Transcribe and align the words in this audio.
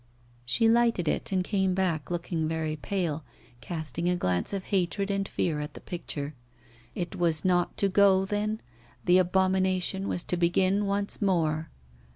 She 0.45 0.67
lighted 0.67 1.07
it 1.07 1.31
and 1.31 1.43
came 1.43 1.75
back 1.75 2.09
looking 2.09 2.47
very 2.47 2.75
pale, 2.75 3.23
casting 3.59 4.09
a 4.09 4.15
glance 4.15 4.51
of 4.51 4.63
hatred 4.63 5.11
and 5.11 5.27
fear 5.27 5.59
at 5.59 5.75
the 5.75 5.79
picture. 5.79 6.33
It 6.95 7.15
was 7.17 7.45
not 7.45 7.77
to 7.77 7.87
go 7.87 8.25
then? 8.25 8.61
The 9.05 9.19
abomination 9.19 10.07
was 10.07 10.23
to 10.23 10.37
begin 10.37 10.87
once 10.87 11.21
more! 11.21 11.69